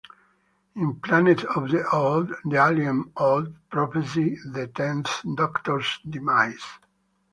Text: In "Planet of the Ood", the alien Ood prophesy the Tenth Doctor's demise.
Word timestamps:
In 0.77 0.99
"Planet 0.99 1.43
of 1.43 1.69
the 1.69 1.85
Ood", 1.95 2.33
the 2.45 2.55
alien 2.57 3.11
Ood 3.21 3.55
prophesy 3.69 4.35
the 4.43 4.65
Tenth 4.73 5.21
Doctor's 5.35 5.99
demise. 6.09 6.65